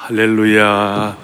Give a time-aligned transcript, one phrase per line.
[0.00, 1.18] 할렐루야.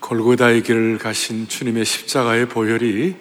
[0.00, 3.14] 골고다의 길을 가신 주님의 십자가의 보혈이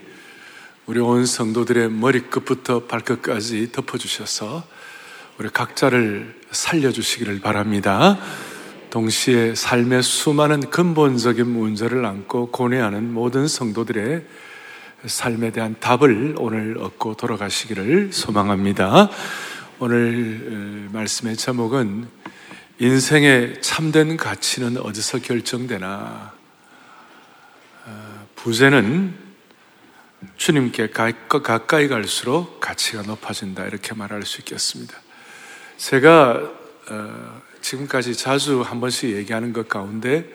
[0.85, 4.63] 우리 온 성도들의 머리끝부터 발끝까지 덮어주셔서
[5.38, 8.18] 우리 각자를 살려주시기를 바랍니다.
[8.90, 14.26] 동시에 삶의 수많은 근본적인 문제를 안고 고뇌하는 모든 성도들의
[15.06, 19.09] 삶에 대한 답을 오늘 얻고 돌아가시기를 소망합니다.
[19.77, 22.08] 오늘 말씀의 제목은
[22.81, 26.31] 인생의 참된 가치는 어디서 결정되나?
[27.85, 29.13] 어, 부재는
[30.37, 33.65] 주님께 가까이 갈수록 가치가 높아진다.
[33.65, 34.95] 이렇게 말할 수 있겠습니다.
[35.75, 36.51] 제가
[36.89, 40.25] 어, 지금까지 자주 한 번씩 얘기하는 것 가운데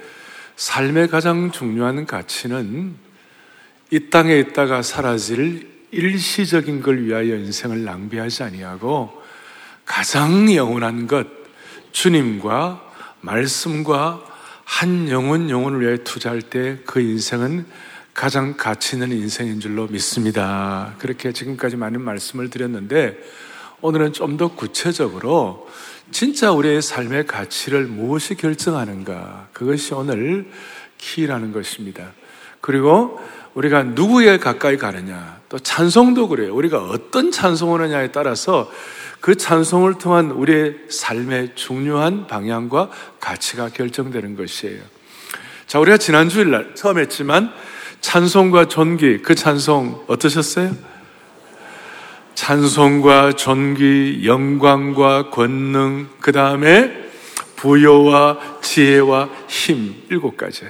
[0.56, 2.94] 삶의 가장 중요한 가치는
[3.90, 9.22] 이 땅에 있다가 사라질 일시적인 걸 위하여 인생을 낭비하지 아니하고
[9.86, 11.43] 가장 영원한 것,
[11.94, 12.82] 주님과
[13.20, 14.22] 말씀과
[14.64, 17.66] 한 영혼 영혼을 위해 투자할 때 그 인생은
[18.12, 20.94] 가장 가치 있는 인생인 줄로 믿습니다.
[20.98, 23.16] 그렇게 지금까지 많은 말씀을 드렸는데
[23.80, 25.68] 오늘은 좀 더 구체적으로
[26.10, 30.50] 진짜 우리의 삶의 가치를 무엇이 결정하는가 그것이 오늘
[30.98, 32.12] 키라는 것입니다.
[32.64, 33.20] 그리고
[33.52, 36.54] 우리가 누구에 가까이 가느냐 또 찬송도 그래요.
[36.54, 38.72] 우리가 어떤 찬송을 하냐에 따라서
[39.20, 42.88] 그 찬송을 통한 우리의 삶의 중요한 방향과
[43.20, 44.80] 가치가 결정되는 것이에요.
[45.66, 47.52] 자, 우리가 지난 주일날 처음 했지만
[48.00, 50.74] 찬송과 존귀, 그 찬송 어떠셨어요?
[52.34, 57.10] 찬송과 존귀, 영광과 권능, 그 다음에
[57.56, 60.62] 부여와 지혜와 힘, 일곱 가지.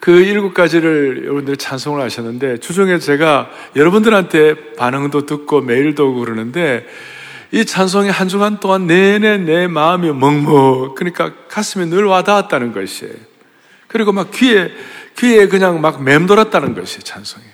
[0.00, 6.86] 그 일곱 가지를 여러분들 찬송을 하셨는데, 주중에 제가 여러분들한테 반응도 듣고 메일도 그러는데,
[7.50, 13.14] 이 찬송이 한 주간 동안 내내 내 마음이 먹먹, 그러니까 가슴에 늘 와닿았다는 것이에요.
[13.88, 14.70] 그리고 막 귀에,
[15.16, 17.44] 귀에 그냥 막 맴돌았다는 것이에요, 찬송이.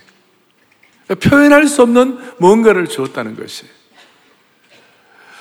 [1.21, 3.73] 표현할 수 없는 뭔가를 주었다는 것이에요.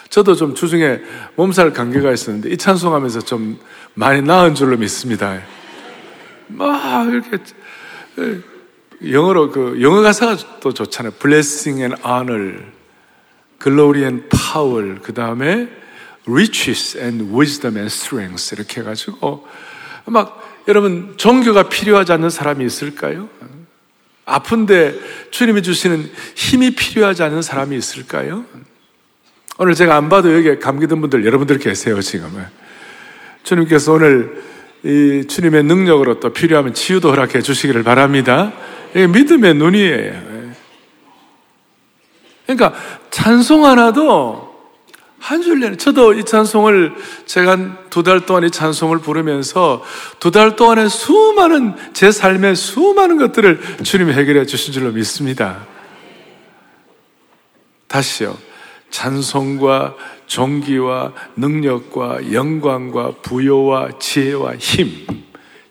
[0.10, 1.00] 저도 좀 주중에
[1.36, 3.60] 몸살 감기가 있었는데 이 찬송하면서 좀
[3.96, 5.42] 많이 나은 줄로 믿습니다.
[6.54, 7.38] 막 이렇게
[9.12, 11.14] 영어로 그 영어 가사가 또 좋잖아요.
[11.20, 12.74] Blessing and honor.
[13.64, 15.70] glory and power, 그 다음에
[16.28, 19.48] riches and wisdom and strength 이렇게 해가지고
[20.06, 23.30] 막 여러분 종교가 필요하지 않는 사람이 있을까요?
[24.26, 25.00] 아픈데
[25.32, 28.46] 주님이 주시는 힘이 필요하지 않은 사람이 있을까요?
[29.58, 32.46] 오늘 제가 안 봐도 여기 감기 든 분들 여러분들 계세요 지금.
[33.44, 34.44] 주님께서 오늘
[34.84, 38.52] 이 주님의 능력으로 또 필요하면 치유도 허락해 주시기를 바랍니다.
[38.92, 40.34] 이게 믿음의 눈이에요.
[42.46, 42.74] 그러니까
[43.10, 44.52] 찬송 하나도
[45.20, 46.96] 한 줄 내내 저도 이 찬송을
[47.26, 49.82] 제가 두 달 동안 이 찬송을 부르면서
[50.20, 55.66] 두 달 동안에 수많은 제 삶의 수많은 것들을 주님이 해결해 주신 줄로 믿습니다.
[57.88, 58.38] 다시요.
[58.90, 59.96] 찬송과
[60.26, 65.24] 종기와 능력과 영광과 부여와 지혜와 힘.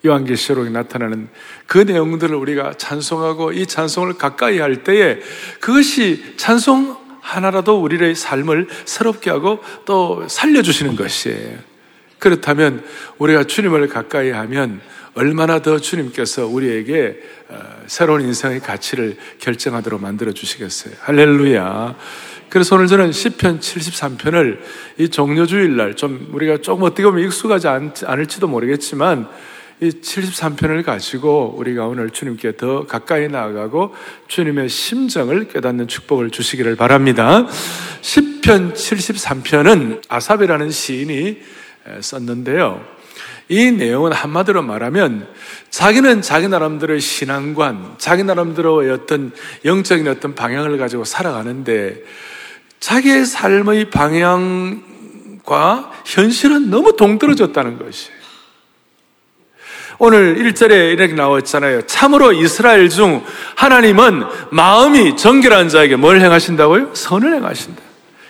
[0.04, 1.28] 요한계시록에 나타나는
[1.66, 5.18] 그 내용들을 우리가 찬송하고 이 찬송을 가까이 할 때에
[5.60, 11.58] 그것이 찬송 하나라도 우리의 삶을 새롭게 하고 또 살려주시는 것이에요.
[12.18, 12.84] 그렇다면
[13.18, 14.80] 우리가 주님을 가까이 하면
[15.14, 20.94] 얼마나 더 주님께서 우리에게 어, 새로운 인생의 가치를 결정하도록 만들어 주시겠어요.
[21.00, 21.96] 할렐루야.
[22.52, 24.58] 그래서 오늘 저는 10편 73편을
[24.98, 27.66] 이 종료주일 날 좀 우리가 조금 어떻게 보면 익숙하지
[28.04, 29.26] 않을지도 모르겠지만
[29.80, 33.94] 이 73편을 가지고 우리가 오늘 주님께 더 가까이 나아가고
[34.28, 37.46] 주님의 심정을 깨닫는 축복을 주시기를 바랍니다.
[38.02, 41.38] 10편 73편은 아삽이라는 시인이
[42.02, 42.84] 썼는데요.
[43.48, 45.26] 이 내용은 한마디로 말하면
[45.70, 49.32] 자기는 자기 나름대로의 신앙관, 자기 나름대로의 어떤
[49.64, 52.02] 영적인 어떤 방향을 가지고 살아가는데
[52.82, 54.82] 자기의 삶의 방향과
[56.04, 58.22] 현실은 너무 동떨어졌다는 것이에요.
[59.98, 61.82] 오늘 1절에 이렇게 나왔잖아요.
[61.82, 63.24] 참으로 이스라엘 중
[63.54, 66.90] 하나님은 마음이 정결한 자에게 뭘 행하신다고요?
[66.94, 67.80] 선을 행하신다.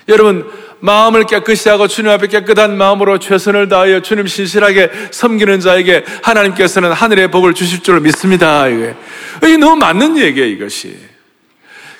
[0.09, 0.47] 여러분,
[0.81, 7.31] 마음을 깨끗이 하고 주님 앞에 깨끗한 마음으로 최선을 다하여 주님 신실하게 섬기는 자에게 하나님께서는 하늘의
[7.31, 8.67] 복을 주실 줄 믿습니다.
[8.67, 8.93] 이게.
[9.57, 11.12] 너무 맞는 얘기예요, 이것이.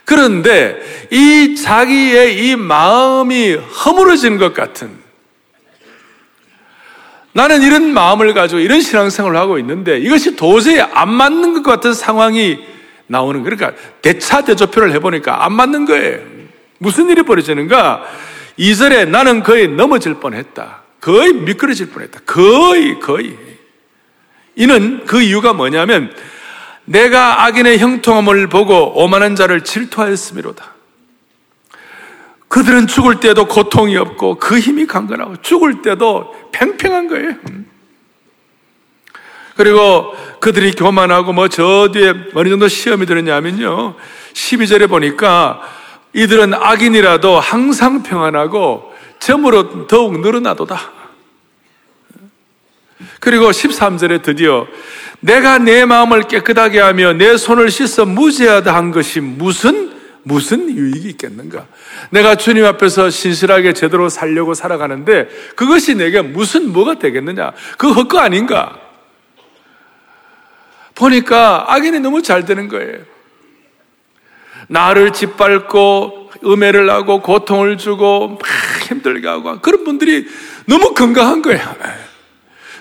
[0.05, 5.03] 그런데 이 자기의 이 마음이 허물어진 것 같은
[7.33, 12.59] 나는 이런 마음을 가지고 이런 신앙생활을 하고 있는데 이것이 도저히 안 맞는 것 같은 상황이
[13.07, 13.43] 나오는.
[13.43, 16.19] 그러니까 대차 대조표를 해보니까 안 맞는 거예요.
[16.77, 18.03] 무슨 일이 벌어지는가?
[18.59, 20.81] 2절에 나는 거의 넘어질 뻔했다.
[21.01, 22.21] 거의 미끄러질 뻔했다.
[22.25, 23.37] 거의, 거의.
[24.55, 26.13] 이는 그 이유가 뭐냐면
[26.85, 30.73] 내가 악인의 형통함을 보고 오만한 자를 질투하였음이로다.
[32.47, 37.33] 그들은 죽을 때도 고통이 없고 그 힘이 강건하고 죽을 때도 팽팽한 거예요.
[39.55, 43.95] 그리고 그들이 교만하고 뭐 저 뒤에 어느 정도 시험이 들었냐면요.
[44.33, 45.61] 12절에 보니까
[46.13, 50.91] 이들은 악인이라도 항상 평안하고 점으로 더욱 늘어나도다.
[53.19, 54.67] 그리고 13절에 드디어
[55.23, 59.93] 내가 내 마음을 깨끗하게 하며 내 손을 씻어 무죄하다 한 것이 무슨
[60.23, 61.65] 무슨 유익이 있겠는가?
[62.09, 67.51] 내가 주님 앞에서 신실하게 제대로 살려고 살아가는데 그것이 내게 무슨 뭐가 되겠느냐?
[67.77, 68.79] 그거 헛거 아닌가?
[70.95, 72.99] 보니까 악인이 너무 잘 되는 거예요.
[74.67, 78.41] 나를 짓밟고 음해를 하고 고통을 주고 막
[78.89, 80.27] 힘들게 하고 그런 분들이
[80.65, 81.75] 너무 건강한 거예요.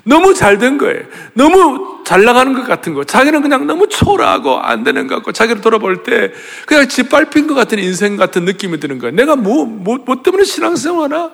[0.04, 1.04] 너무 잘 된 거예요.
[1.34, 3.04] 너무 잘 나가는 것 같은 거.
[3.04, 6.32] 자기는 그냥 너무 초라하고 안 되는 것 같고 자기를 돌아볼 때
[6.66, 9.14] 그냥 짓밟힌 것 같은 인생 같은 느낌이 드는 거예요.
[9.14, 11.30] 내가 뭐, 뭐, 뭐 때문에 신앙생활 하나?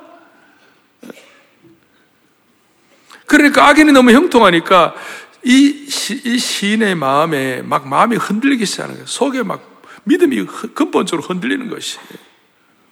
[3.27, 4.95] 그러니까 악인이 너무 형통하니까
[5.45, 9.07] 이, 시, 이 시인의 마음에 막 마음이 흔들리기 시작하는 거예요.
[9.07, 11.99] 속에 막 믿음이 근본적으로 흔들리는 것이.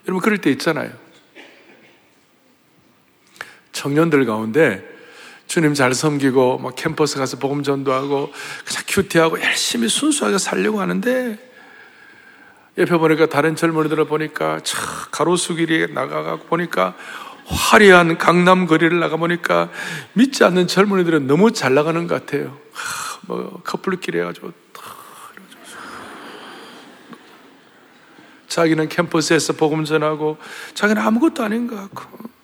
[0.06, 0.90] 여러분 그럴 때 있잖아요.
[3.72, 4.95] 청년들 가운데
[5.56, 8.30] 주님 잘 섬기고 막 캠퍼스 가서 복음 전도하고
[8.66, 11.38] 그냥 큐티하고 열심히 순수하게 살려고 하는데
[12.76, 14.76] 옆에 보니까 다른 젊은이들을 보니까 차
[15.10, 16.94] 가로수 길에 나가고 보니까
[17.46, 19.70] 화려한 강남 거리를 나가 보니까
[20.12, 22.58] 믿지 않는 젊은이들은 너무 잘 나가는 것 같아요.
[22.74, 24.52] 하, 뭐 커플끼리 해가지고
[28.46, 30.36] 자기는 캠퍼스에서 복음 전하고
[30.74, 32.35] 자기는 아무것도 아닌 것 같고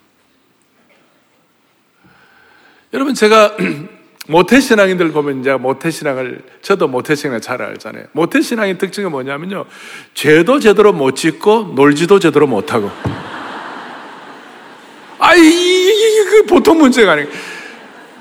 [2.93, 3.56] 여러분 제가
[4.29, 8.05] 모태신앙인들 보면 이제 모태신앙을 저도 모태신앙을 잘 알잖아요.
[8.12, 9.65] 모태신앙의 특징이 뭐냐면요.
[10.15, 12.91] 죄도 제대로 못 짓고 놀지도 제대로 못하고.
[15.19, 15.41] 아, 이,
[16.31, 17.29] 게 보통 문제가 아니에요.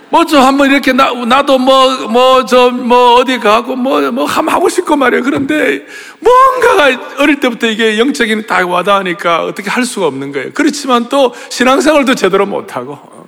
[0.09, 4.53] 뭐, 저, 한번 이렇게, 나, 나도 뭐, 뭐, 저, 뭐, 어디 가고, 뭐, 뭐, 한번
[4.53, 5.23] 하고 싶고 말이에요.
[5.23, 5.85] 그런데,
[6.19, 10.49] 뭔가가 어릴 때부터 이게 영적인 다 와닿으니까 어떻게 할 수가 없는 거예요.
[10.53, 13.20] 그렇지만 또, 신앙생활도 제대로 못하고.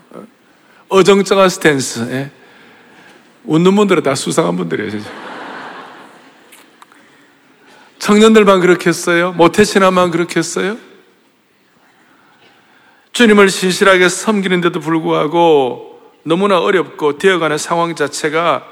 [0.94, 2.08] 어정쩡한 스탠스.
[2.12, 2.30] 예.
[3.46, 5.02] 웃는 분들은 다 수상한 분들이에요.
[7.98, 9.34] 청년들만 그렇게 했어요?
[9.34, 10.78] 모태신앙만 그렇게 했어요?
[13.12, 18.64] 주님을 신실하게 섬기는데도 불구하고 너무나 어렵고 되어가는 상황 자체가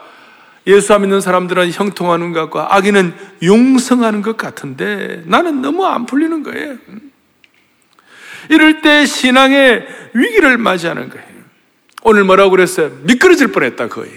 [0.68, 6.44] 예수 안 믿는 사람들은 형통하는 것 같고 악인은 용성하는 것 같은데 나는 너무 안 풀리는
[6.44, 6.78] 거예요.
[8.50, 11.41] 이럴 때 신앙의 위기를 맞이하는 거예요.
[12.04, 12.92] 오늘 뭐라고 그랬어요?
[13.04, 14.12] 미끄러질 뻔했다, 거의.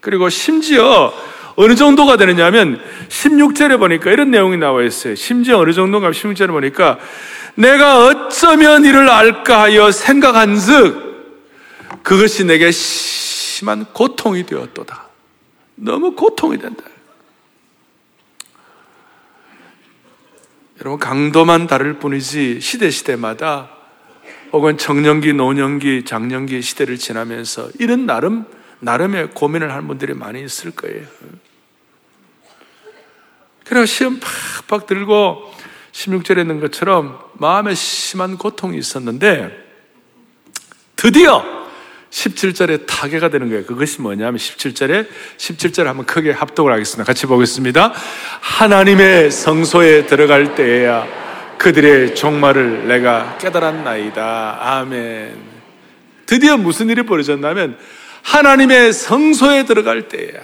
[0.00, 1.12] 그리고 심지어
[1.56, 5.14] 어느 정도가 되느냐면 16절에 보니까 이런 내용이 나와 있어요.
[5.14, 6.98] 심지어 어느 정도가 16절에 보니까
[7.54, 11.10] 내가 어쩌면 이를 알까 하여 생각한 즉
[12.02, 15.08] 그것이 내게 심한 고통이 되었도다.
[15.74, 16.82] 너무 고통이 된다.
[20.80, 23.68] 여러분 강도만 다를 뿐이지 시대 시대마다
[24.52, 28.44] 혹은 청년기, 노년기, 장년기 시대를 지나면서 이런 나름,
[28.80, 31.06] 나름의 고민을 하는 분들이 많이 있을 거예요.
[33.64, 34.18] 그래서 시험
[34.66, 35.52] 팍팍 들고
[35.92, 39.68] 16절에 있는 것처럼 마음에 심한 고통이 있었는데
[40.96, 41.60] 드디어
[42.10, 43.64] 17절에 타계가 되는 거예요.
[43.64, 47.04] 그것이 뭐냐면 17절에 17절 한번 크게 합독을 하겠습니다.
[47.04, 47.92] 같이 보겠습니다.
[48.40, 51.19] 하나님의 성소에 들어갈 때에야
[51.60, 54.58] 그들의 종말을 내가 깨달았나이다.
[54.62, 55.36] 아멘.
[56.24, 57.76] 드디어 무슨 일이 벌어졌냐면
[58.22, 60.40] 하나님의 성소에 들어갈 때야.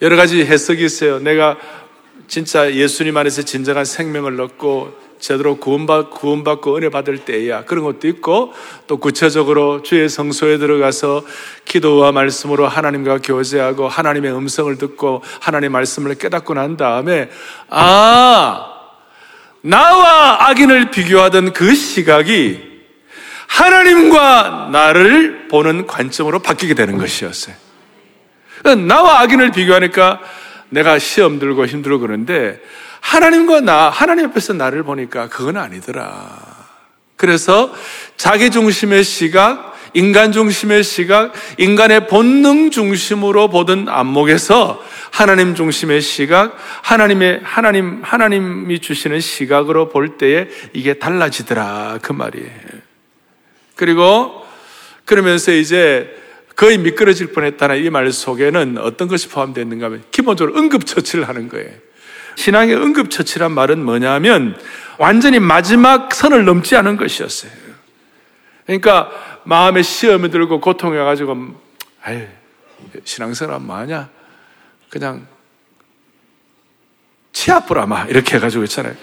[0.00, 1.18] 여러 가지 해석이 있어요.
[1.18, 1.58] 내가
[2.26, 7.66] 진짜 예수님 안에서 진정한 생명을 얻고 제대로 구원받, 구원받고 은혜 받을 때야.
[7.66, 8.54] 그런 것도 있고
[8.86, 11.22] 또 구체적으로 주의 성소에 들어가서
[11.66, 17.28] 기도와 말씀으로 하나님과 교제하고 하나님의 음성을 듣고 하나님의 말씀을 깨닫고 난 다음에
[17.68, 18.69] 아,
[19.62, 22.70] 나와 악인을 비교하던 그 시각이
[23.46, 27.54] 하나님과 나를 보는 관점으로 바뀌게 되는 것이었어요.
[28.86, 30.20] 나와 악인을 비교하니까
[30.68, 32.60] 내가 시험 들고 힘들고 그러는데
[33.00, 36.38] 하나님과 나, 하나님 앞에서 나를 보니까 그건 아니더라.
[37.16, 37.72] 그래서
[38.16, 47.40] 자기 중심의 시각, 인간 중심의 시각, 인간의 본능 중심으로 보던 안목에서 하나님 중심의 시각, 하나님의,
[47.42, 51.98] 하나님, 하나님이 주시는 시각으로 볼 때에 이게 달라지더라.
[52.02, 52.50] 그 말이에요.
[53.76, 54.46] 그리고
[55.04, 56.16] 그러면서 이제
[56.56, 61.70] 거의 미끄러질 뻔했다는 이 말 속에는 어떤 것이 포함되어 있는가 하면 기본적으로 응급처치를 하는 거예요.
[62.36, 64.56] 신앙의 응급처치란 말은 뭐냐면
[64.98, 67.50] 완전히 마지막 선을 넘지 않은 것이었어요.
[68.66, 69.10] 그러니까
[69.44, 71.60] 마음에 시험이 들고 고통이 와가지고
[72.02, 72.26] 아유
[73.04, 74.08] 신앙생활 뭐하냐
[74.90, 75.26] 그냥
[77.32, 78.94] 치아뿌라마 이렇게 해가지고 있잖아요.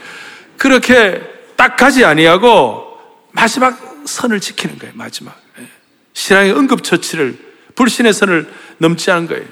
[0.58, 1.22] 그렇게
[1.56, 3.00] 딱 가지 아니하고
[3.32, 4.94] 마지막 선을 지키는 거예요.
[4.96, 5.40] 마지막
[6.14, 7.38] 신앙의 응급처치를
[7.76, 9.46] 불신의 선을 넘지 않은 거예요.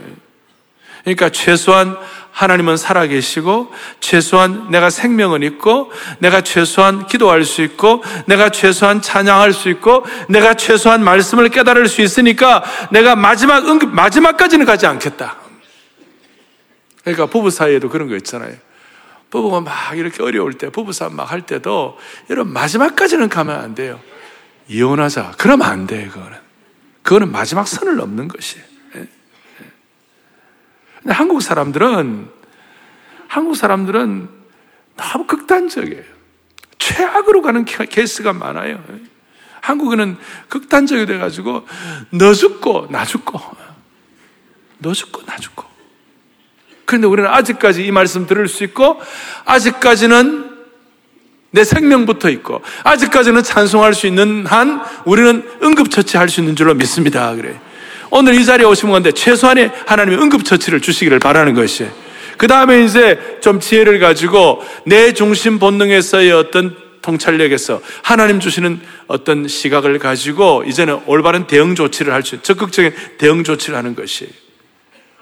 [1.03, 1.97] 그러니까 최소한
[2.31, 5.89] 하나님은 살아계시고, 최소한 내가 생명은 있고,
[6.19, 12.01] 내가 최소한 기도할 수 있고, 내가 최소한 찬양할 수 있고, 내가 최소한 말씀을 깨달을 수
[12.01, 15.44] 있으니까 내가 마지막 응급, 마지막까지는 가지 않겠다.
[17.05, 18.57] 그러니까 부부 사이에도 그런 거 있잖아요.
[19.29, 21.97] 부부가 막 이렇게 어려울 때, 부부싸움 막 할 때도
[22.29, 23.99] 이런 마지막까지는 가면 안 돼요.
[24.67, 25.35] 이혼하자.
[25.37, 26.37] 그러면 안 돼, 그거는.
[27.03, 28.65] 그거는 마지막 선을 넘는 것이에요.
[28.95, 29.07] 예, 예.
[31.01, 32.29] 근데 한국 사람들은,
[33.27, 34.29] 한국 사람들은
[34.97, 36.03] 너무 극단적이에요.
[36.79, 38.83] 최악으로 가는 케이스가 많아요.
[39.61, 40.17] 한국에는
[40.49, 41.67] 극단적이 돼가지고,
[42.11, 43.39] 너 죽고, 나 죽고,
[44.79, 45.74] 너 죽고, 나 죽고.
[46.85, 48.99] 그런데 우리는 아직까지 이 말씀 들을 수 있고,
[49.45, 50.55] 아직까지는
[51.55, 57.33] 내 생명부터 있고 아직까지는 찬송할 수 있는 한 우리는 응급처치할 수 있는 줄로 믿습니다.
[57.33, 57.57] 그래.
[58.11, 61.91] 오늘 이 자리에 오신 건데 최소한의 하나님의 응급처치를 주시기를 바라는 것이에요.
[62.37, 69.99] 그 다음에 이제 좀 지혜를 가지고 내 중심 본능에서의 어떤 통찰력에서 하나님 주시는 어떤 시각을
[69.99, 74.27] 가지고 이제는 올바른 대응 조치를 할 수, 적극적인 대응 조치를 하는 것이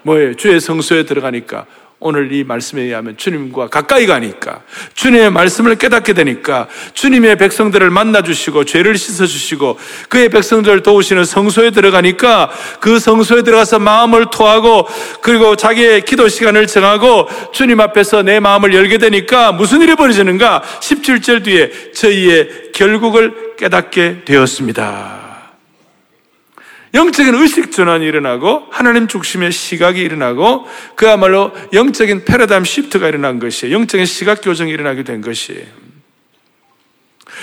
[0.04, 0.34] 뭐예요?
[0.34, 1.66] 주의 성소에 들어가니까
[2.06, 4.60] 오늘 이 말씀에 의하면 주님과 가까이 가니까
[4.92, 9.78] 주님의 말씀을 깨닫게 되니까 주님의 백성들을 만나 주시고 죄를 씻어 주시고
[10.10, 14.86] 그의 백성들을 도우시는 성소에 들어가니까 그 성소에 들어가서 마음을 토하고
[15.22, 21.44] 그리고 자기의 기도 시간을 정하고 주님 앞에서 내 마음을 열게 되니까 무슨 일이 벌어지는가 17절
[21.44, 25.23] 뒤에 저희의 결국을 깨닫게 되었습니다.
[26.94, 33.74] 영적인 의식 전환이 일어나고 하나님 중심의 시각이 일어나고 그야말로 영적인 패러다임 시프트가 일어난 것이에요.
[33.74, 35.64] 영적인 시각 교정이 일어나게 된 것이에요.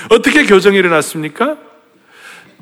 [0.09, 1.57] 어떻게 교정이 일어났습니까?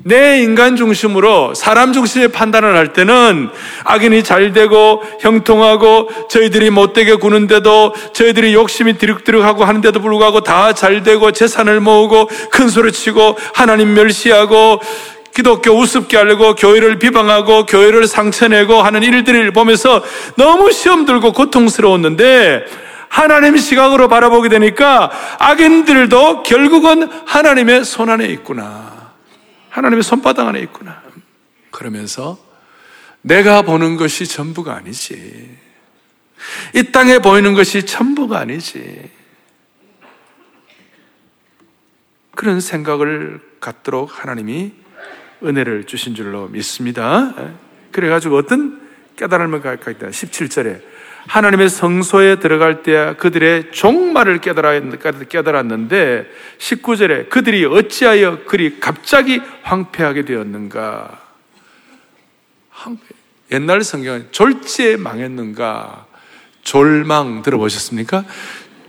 [0.02, 3.50] 내 인간 중심으로 사람 중심의 판단을 할 때는
[3.84, 11.30] 악인이 잘 되고 형통하고 저희들이 못되게 구는데도 저희들이 욕심이 드륵드륵하고 하는데도 불구하고 다 잘 되고
[11.32, 14.80] 재산을 모으고 큰 소리 치고 하나님 멸시하고
[15.34, 20.02] 기독교 우습게 하려고 교회를 비방하고 교회를 상처내고 하는 일들을 보면서
[20.36, 22.64] 너무 시험 들고 고통스러웠는데
[23.08, 29.12] 하나님 시각으로 바라보게 되니까 악인들도 결국은 하나님의 손 안에 있구나.
[29.68, 31.02] 하나님의 손바닥 안에 있구나.
[31.70, 32.38] 그러면서
[33.22, 35.58] 내가 보는 것이 전부가 아니지.
[36.74, 39.10] 이 땅에 보이는 것이 전부가 아니지.
[42.34, 44.72] 그런 생각을 갖도록 하나님이
[45.42, 47.34] 은혜를 주신 줄로 믿습니다.
[47.92, 48.80] 그래가지고 어떤
[49.16, 50.08] 깨달음을 갖고 있다.
[50.08, 50.80] 17절에
[51.26, 56.26] 하나님의 성소에 들어갈 때 그들의 종말을 깨달았는데
[56.58, 61.20] 19절에 그들이 어찌하여 그리 갑자기 황폐하게 되었는가?
[63.52, 66.06] 옛날 성경은 졸지에 망했는가?
[66.62, 68.24] 졸망 들어보셨습니까?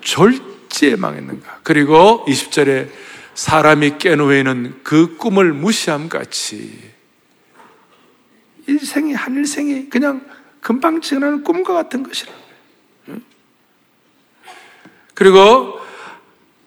[0.02, 1.60] 졸지에 망했는가?
[1.64, 2.88] 그리고 20절에
[3.42, 6.80] 사람이 깬 후에는 그 꿈을 무시함 같이
[8.68, 10.24] 일생이 한 일생이 그냥
[10.62, 12.32] 금방 지나는 꿈과 같은 것이라.
[15.16, 15.80] 그리고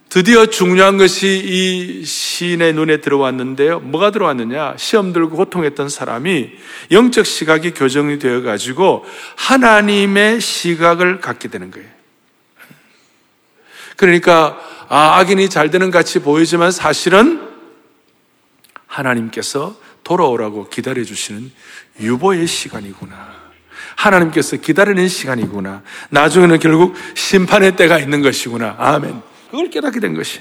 [0.08, 3.78] 드디어 중요한 것이 이 시인의 눈에 들어왔는데요.
[3.78, 4.74] 뭐가 들어왔느냐?
[4.76, 6.54] 시험 들고 고통했던 사람이
[6.90, 9.04] 영적 시각이 교정이 되어 가지고
[9.36, 11.88] 하나님의 시각을 갖게 되는 거예요.
[13.96, 17.48] 그러니까 아, 악인이 잘 되는 같이 보이지만 사실은
[18.86, 21.50] 하나님께서 돌아오라고 기다려 주시는
[22.00, 23.34] 유보의 시간이구나.
[23.96, 25.82] 하나님께서 기다리는 시간이구나.
[26.10, 28.76] 나중에는 결국 심판의 때가 있는 것이구나.
[28.78, 29.22] 아멘.
[29.50, 30.40] 그걸 깨닫게 된 것이.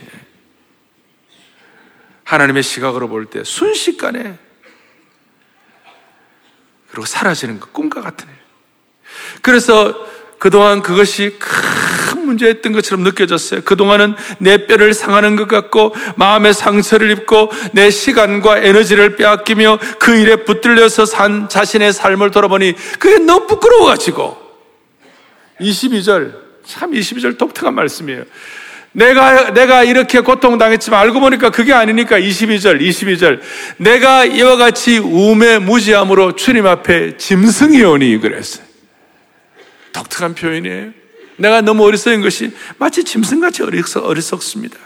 [2.23, 4.39] 하나님의 시각으로 볼 때 순식간에
[6.89, 8.35] 그리고 사라지는 것 꿈과 같은 일.
[9.41, 9.93] 그래서
[10.39, 11.72] 그동안 그것이 큰
[12.33, 13.61] 문제였던 것처럼 느껴졌어요.
[13.61, 20.37] 그동안은 내 뼈를 상하는 것 같고 마음의 상처를 입고 내 시간과 에너지를 빼앗기며 그 일에
[20.37, 24.37] 붙들려서 산 자신의 삶을 돌아보니 그게 너무 부끄러워가지고
[25.61, 26.33] 22절
[26.65, 28.23] 참 22절 독특한 말씀이에요.
[28.93, 33.39] 내가, 내가 이렇게 고통당했지만 알고 보니까 그게 아니니까 22절, 22절.
[33.77, 38.63] 내가 이와 같이 우매 무지함으로 주님 앞에 짐승이 오니 그랬어요.
[39.93, 41.02] 독특한 표현이에요.
[41.37, 44.77] 내가 너무 어리석은 것이 마치 짐승같이 어리석, 어리석 습니다.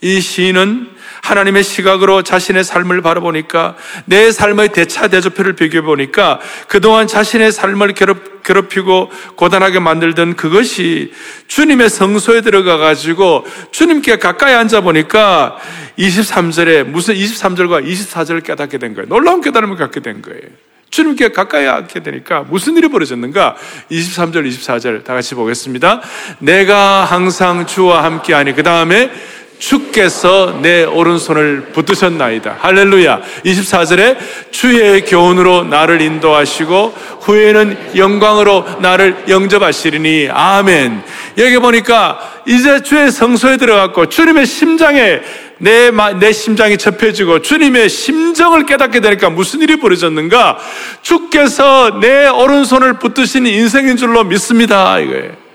[0.00, 7.52] 이 시인은 하나님의 시각으로 자신의 삶을 바라보니까 내 삶의 대차 대조표를 비교해 보니까 그동안 자신의
[7.52, 11.12] 삶을 괴롭, 괴롭 히고 고단하게 만들던 그것이
[11.48, 15.58] 주님의 성소에 들어가 가지고 주님께 가까이 앉아 보니까
[15.98, 19.08] 23절에 무슨 23절과 24절을 깨닫게 된 거예요.
[19.08, 20.42] 놀라운 깨달음을 갖게 된 거예요.
[20.90, 23.56] 주님께 가까이 앉게 되니까 무슨 일이 벌어졌는가?
[23.90, 26.00] 23절, 24절 다 같이 보겠습니다.
[26.38, 29.10] 내가 항상 주와 함께 하니 그 다음에
[29.58, 32.58] 주께서 내 오른손을 붙드셨나이다.
[32.60, 33.20] 할렐루야.
[33.44, 34.16] 24절에
[34.50, 41.02] 주의 교훈으로 나를 인도하시고 후에는 영광으로 나를 영접하시리니 아멘.
[41.38, 45.20] 여기 보니까 이제 주의 성소에 들어갔고 주님의 심장에
[45.58, 50.58] 내, 내 심장이 접혀지고 주님의 심정을 깨닫게 되니까 무슨 일이 벌어졌는가?
[51.02, 54.98] 주께서 내 오른손을 붙드신 인생인 줄로 믿습니다.
[54.98, 55.48] 이거예요.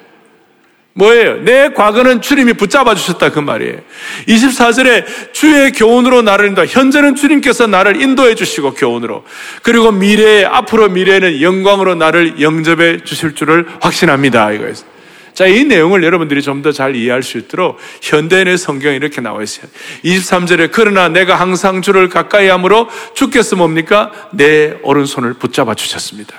[0.96, 1.38] 뭐예요?
[1.44, 3.80] 내 과거는 주님이 붙잡아 주셨다 그 말이에요.
[4.28, 6.66] 24절에 주의 교훈으로 나를 인도.
[6.66, 9.24] 현재는 주님께서 나를 인도해 주시고 교훈으로.
[9.64, 14.52] 그리고 미래에 앞으로 미래에는 영광으로 나를 영접해 주실 줄을 확신합니다.
[14.52, 14.93] 이거예요.
[15.34, 19.68] 자, 이 내용을 여러분들이 좀 더 잘 이해할 수 있도록 현대인의 성경에 이렇게 나와 있어요.
[20.04, 24.12] 23절에 그러나 내가 항상 주를 가까이 함으로 주께서 뭡니까?
[24.32, 26.36] 내 오른손을 붙잡아 주셨습니다.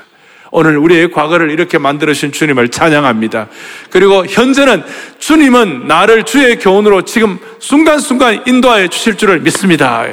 [0.50, 3.48] 오늘 우리의 과거를 이렇게 만들어주신 주님을 찬양합니다.
[3.90, 4.84] 그리고 현재는
[5.18, 10.06] 주님은 나를 주의 교훈으로 지금 순간순간 인도하여 주실 줄을 믿습니다.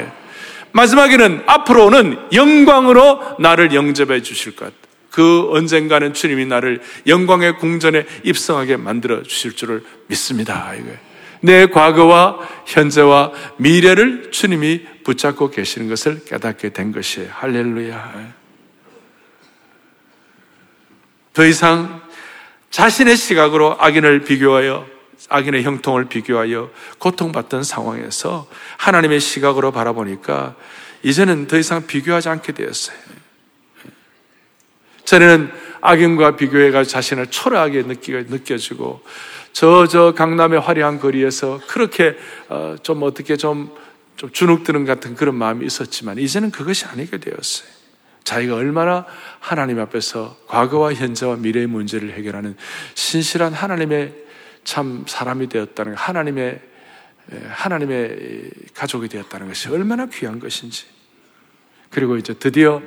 [0.72, 4.72] 마지막에는 앞으로는 영광으로 나를 영접해 주실 것.
[5.12, 10.72] 그 언젠가는 주님이 나를 영광의 궁전에 입성하게 만들어 주실 줄을 믿습니다.
[11.40, 17.28] 내 과거와 현재와 미래를 주님이 붙잡고 계시는 것을 깨닫게 된 것이에요.
[17.30, 18.32] 할렐루야.
[21.34, 22.00] 더 이상
[22.70, 24.86] 자신의 시각으로 악인을 비교하여
[25.28, 30.56] 악인의 형통을 비교하여 고통받던 상황에서 하나님의 시각으로 바라보니까
[31.02, 33.01] 이제는 더 이상 비교하지 않게 되었어요.
[35.12, 35.50] 전에는
[35.82, 39.02] 악인과 비교해가 자신을 초라하게 느껴지고
[39.52, 42.16] 저, 저 강남의 화려한 거리에서 그렇게
[42.48, 43.70] 어, 좀 어떻게 좀,
[44.16, 47.68] 좀 주눅드는 같은 그런 마음이 있었지만 이제는 그것이 아니게 되었어요.
[48.24, 49.04] 자기가 얼마나
[49.38, 52.56] 하나님 앞에서 과거와 현재와 미래의 문제를 해결하는
[52.94, 54.14] 신실한 하나님의
[54.64, 56.60] 참 사람이 되었다는 하나님의
[57.48, 60.86] 하나님의 가족이 되었다는 것이 얼마나 귀한 것인지.
[61.90, 62.80] 그리고 이제 드디어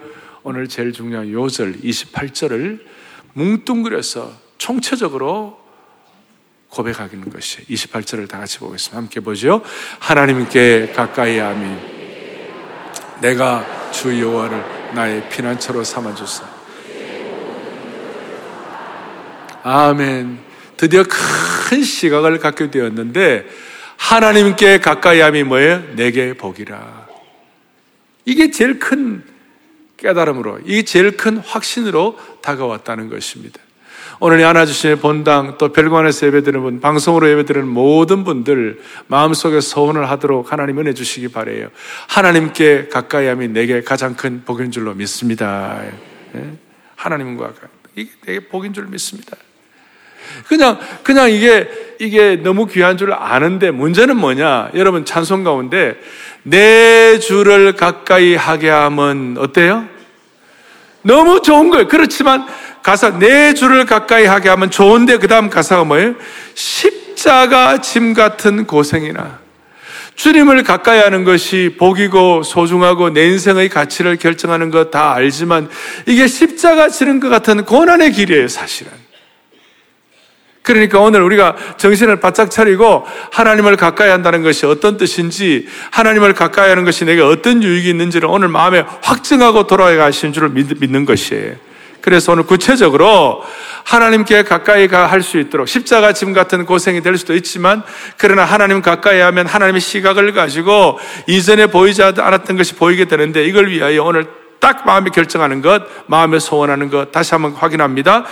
[0.47, 2.79] 오늘 제일 중요한 요절 28절을
[3.34, 5.60] 뭉뚱그려서 총체적으로
[6.69, 8.95] 고백하는 것이 28절을 다 같이 보겠습니다.
[8.95, 9.63] 함께 보죠.
[9.97, 11.75] 하나님께 가까이 하미
[13.21, 16.47] 내가 주 여호와를 나의 피난처로 삼아 주사.
[19.63, 20.38] 아멘.
[20.77, 23.47] 드디어 큰 시각을 갖게 되었는데
[23.97, 25.95] 하나님께 가까이 함이 뭐예요?
[25.95, 27.08] 내게 복이라.
[28.25, 29.34] 이게 제일 큰
[29.97, 33.60] 깨달음으로, 이게 제일 큰 확신으로 다가왔다는 것입니다.
[34.19, 40.79] 오늘 안아주신 본당 또 별관에서 예배드리는 분, 방송으로 예배드리는 모든 분들 마음속에 소원을 하도록 하나님
[40.79, 41.69] 은혜 주시기 바래요.
[42.08, 45.81] 하나님께 가까이 함이 내게 가장 큰 복인 줄로 믿습니다.
[46.36, 46.58] 예?
[46.95, 47.53] 하나님과
[47.95, 49.36] 이게 내게 복인 줄 믿습니다.
[50.48, 54.70] 그냥 그냥 이게 이게 너무 귀한 줄 아는데 문제는 뭐냐?
[54.76, 55.96] 여러분 찬송 가운데
[56.44, 59.86] 내 주를 가까이 하게 하면 어때요?
[61.02, 61.88] 너무 좋은 거예요.
[61.88, 62.46] 그렇지만
[62.84, 66.16] 가사 내 주를 가까이 하게 하면 좋은데 그 다음 가사가 뭐예요?
[66.54, 69.40] 십자가 짐 같은 고생이나
[70.16, 75.70] 주님을 가까이 하는 것이 복이고 소중하고 내 인생의 가치를 결정하는 것 다 알지만
[76.06, 78.92] 이게 십자가 지는 것 같은 고난의 길이에요, 사실은.
[80.65, 86.84] 그러니까 오늘 우리가 정신을 바짝 차리고 하나님을 가까이 한다는 것이 어떤 뜻인지 하나님을 가까이 하는
[86.84, 91.54] 것이 내게 어떤 유익이 있는지를 오늘 마음에 확증하고 돌아가신 줄을 믿는 것이에요.
[92.01, 93.43] 그래서 오늘 구체적으로
[93.84, 97.84] 하나님께 가까이 가 할 수 있도록 십자가 짐 같은 고생이 될 수도 있지만
[98.17, 104.04] 그러나 하나님 가까이 하면 하나님의 시각을 가지고 이전에 보이지 않았던 것이 보이게 되는데 이걸 위하여
[104.04, 104.28] 오늘
[104.65, 108.25] 딱 마음에 결정하는 것, 마음에 소원하는 것 다시 한번 확인합니다.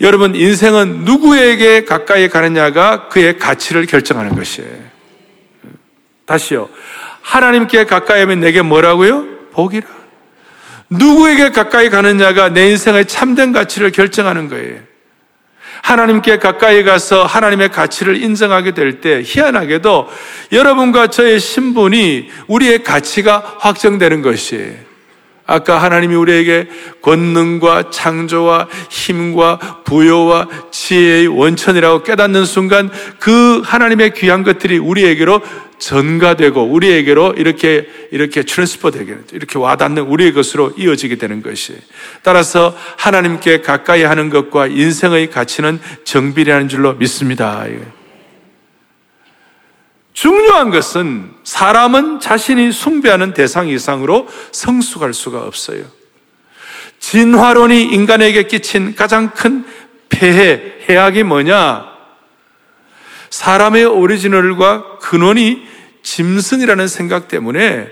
[0.00, 4.70] 여러분 인생은 누구에게 가까이 가느냐가 그의 가치를 결정하는 것이에요.
[6.24, 6.68] 다시요.
[7.22, 9.24] 하나님께 가까이 하면 내게 뭐라고요?
[9.50, 9.88] 복이라.
[10.88, 14.78] 누구에게 가까이 가느냐가 내 인생의 참된 가치를 결정하는 거예요.
[15.82, 20.08] 하나님께 가까이 가서 하나님의 가치를 인정하게 될 때 희한하게도
[20.52, 24.91] 여러분과 저의 신분이 우리의 가치가 확정되는 것이에요.
[25.52, 26.66] 아까 하나님이 우리에게
[27.02, 35.42] 권능과 창조와 힘과 부여와 지혜의 원천이라고 깨닫는 순간 그 하나님의 귀한 것들이 우리에게로
[35.78, 41.76] 전가되고 우리에게로 이렇게 이렇게 transfer 되게 이렇게 와닿는 우리의 것으로 이어지게 되는 것이
[42.22, 47.66] 따라서 하나님께 가까이 하는 것과 인생의 가치는 정비례라는 줄로 믿습니다.
[50.22, 55.82] 중요한 것은 사람은 자신이 숭배하는 대상 이상으로 성숙할 수가 없어요.
[57.00, 59.64] 진화론이 인간에게 끼친 가장 큰
[60.08, 61.86] 폐해, 해악이 뭐냐?
[63.30, 65.64] 사람의 오리지널과 근원이
[66.04, 67.88] 짐승이라는 생각 때문에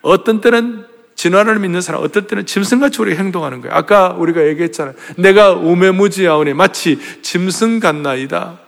[0.00, 3.76] 어떤 때는 진화를 믿는 사람, 어떨 때는 짐승같이 우리가 행동하는 거예요.
[3.76, 4.94] 아까 우리가 얘기했잖아요.
[5.18, 8.67] 내가 우매무지하오니 마치 짐승 같나이다.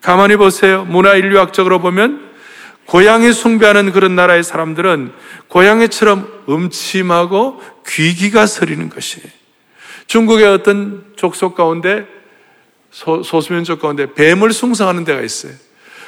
[0.00, 0.84] 가만히 보세요.
[0.84, 2.28] 문화 인류학적으로 보면
[2.86, 5.12] 고양이 숭배하는 그런 나라의 사람들은
[5.48, 9.20] 고양이처럼 음침하고 귀기가 서리는 것이
[10.06, 12.06] 중국의 어떤 족속 가운데
[12.90, 15.52] 소, 소수민족 가운데 뱀을 숭상하는 데가 있어요.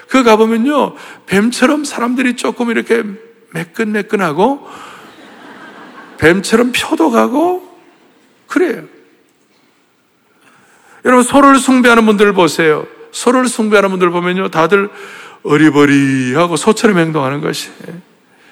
[0.08, 3.04] 그 가보면요, 뱀처럼 사람들이 조금 이렇게
[3.52, 4.68] 매끈매끈하고,
[6.18, 7.78] 뱀처럼 표도가고,
[8.48, 8.84] 그래요.
[11.04, 12.86] 여러분, 소를 숭배하는 분들을 보세요.
[13.12, 14.90] 소를 숭배하는 분들 보면요, 다들
[15.42, 17.70] 어리버리하고 소처럼 행동하는 것이.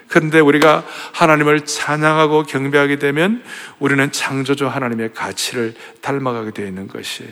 [0.08, 3.42] 그런데 우리가 하나님을 찬양하고 경배하게 되면
[3.78, 7.24] 우리는 창조주 하나님의 가치를 닮아가게 되어 있는 것이.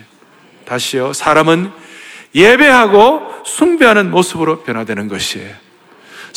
[0.65, 1.71] 다시요, 사람은
[2.35, 5.66] 예배하고 숭배하는 모습으로 변화되는 것이에요.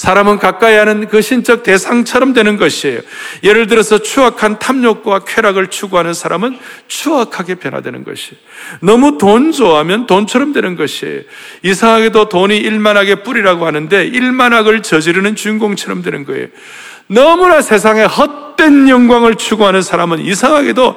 [0.01, 3.01] 사람은 가까이 하는 그 신적 대상처럼 되는 것이에요.
[3.45, 6.59] 예를 들어서 추악한 탐욕과 쾌락을 추구하는 사람은
[6.89, 8.41] 추악하게 변화되는 것이에요.
[8.81, 11.21] 너무 돈 좋아하면 돈처럼 되는 것이에요.
[11.63, 16.47] 이상하게도 돈이 일만하게 뿌리라고 하는데 일만학을 저지르는 주인공처럼 되는 거예요.
[17.07, 20.97] 너무나 세상에 헛된 영광을 추구하는 사람은 이상하게도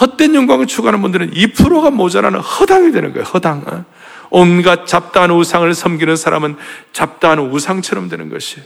[0.00, 3.26] 헛된 영광을 추구하는 분들은 2%가 모자라는 허당이 되는 거예요.
[3.26, 3.84] 허당.
[4.30, 6.56] 온갖 잡다한 우상을 섬기는 사람은
[6.92, 8.60] 잡다한 우상처럼 되는 것이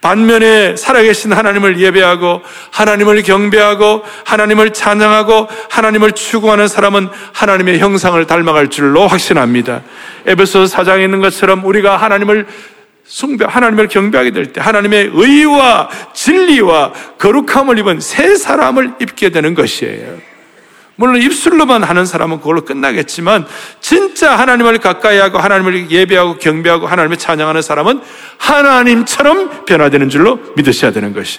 [0.00, 9.06] 반면에 살아계신 하나님을 예배하고 하나님을 경배하고 하나님을 찬양하고 하나님을 추구하는 사람은 하나님의 형상을 닮아갈 줄로
[9.06, 9.82] 확신합니다.
[10.26, 12.46] 에베소 사장에 있는 것처럼 우리가 하나님을
[13.04, 20.18] 숭배, 하나님을 경배하게 될 때 하나님의 의와 진리와 거룩함을 입은 새 사람을 입게 되는 것이에요.
[20.98, 23.46] 물론 입술로만 하는 사람은 그걸로 끝나겠지만
[23.80, 28.00] 진짜 하나님을 가까이 하고 하나님을 예배하고 경배하고 하나님을 찬양하는 사람은
[28.38, 31.38] 하나님처럼 변화되는 줄로 믿으셔야 되는 것이.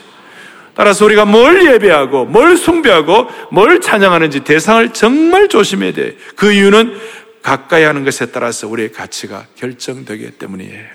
[0.76, 6.16] 따라서 우리가 뭘 예배하고 뭘 숭배하고 뭘 찬양하는지 대상을 정말 조심해야 돼.
[6.38, 6.98] 그 이유는
[7.44, 10.86] 가까이 하는 것에 따라서 우리의 가치가 결정되기 때문이에요.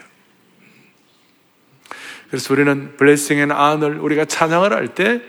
[2.30, 5.20] 그래서 우리는 Blessing and honor를 우리가 찬양을 할때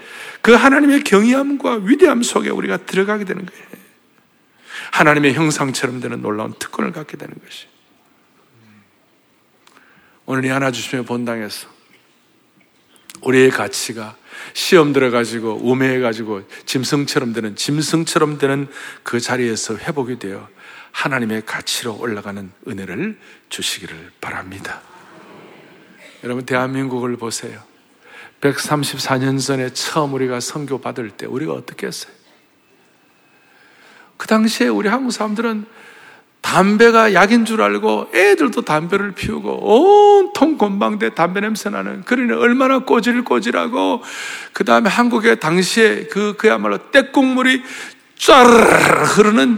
[0.45, 3.65] 그 하나님의 경이함과 위대함 속에 우리가 들어가게 되는 거예요.
[4.91, 7.65] 하나님의 형상처럼 되는 놀라운 특권을 갖게 되는 것이.
[10.27, 11.67] 오늘 이 하나 주시면 본당에서
[13.23, 14.15] 우리의 가치가
[14.53, 18.67] 시험 들어가지고 우매해가지고 짐승처럼 되는 짐승처럼 되는
[19.01, 20.47] 그 자리에서 회복이 되어
[20.91, 23.17] 하나님의 가치로 올라가는 은혜를
[23.49, 24.83] 주시기를 바랍니다.
[26.23, 27.63] 여러분 대한민국을 보세요.
[28.41, 32.13] 134년 전에 처음 우리가 선교 받을 때 우리가 어떻게 했어요?
[34.17, 35.65] 그 당시에 우리 한국 사람들은
[36.41, 44.03] 담배가 약인 줄 알고 애들도 담배를 피우고 온통 건방대 담배 냄새 나는 그러니 얼마나 꼬질꼬질하고
[44.53, 47.63] 그 다음에 한국의 당시에 그 그야말로 떼국물이
[48.17, 49.57] 쫙 흐르는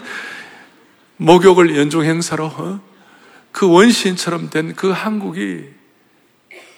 [1.18, 2.80] 목욕을 연중 행사로 어?
[3.52, 5.77] 그 원시인처럼 된 그 한국이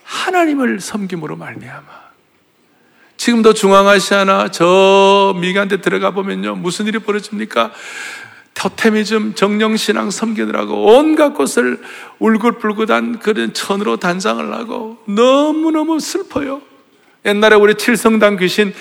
[0.10, 2.10] 하나님을 섬김으로 말미암아.
[3.18, 7.72] 지금도 중앙아시아나 저 미간데 들어가 보면요 무슨 일이 벌어집니까?
[8.56, 11.80] 토테미즘, 정령신앙 섬기느라고 온갖 곳을
[12.18, 16.62] 울긋불긋한 그런 천으로 단장을 하고 너무너무 슬퍼요.
[17.26, 18.74] 옛날에 우리 칠성당 귀신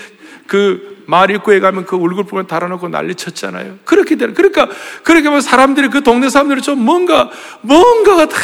[0.46, 3.78] 그 마리구에 가면 그 울긋불긋 달아놓고 난리 쳤잖아요.
[3.84, 4.68] 그렇게 되는, 그러니까,
[5.02, 7.30] 그렇게 하면 사람들이 그 동네 사람들이 좀 뭔가,
[7.62, 8.36] 뭔가가 다